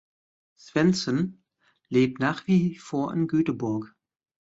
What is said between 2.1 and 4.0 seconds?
nach wie vor in Göteborg.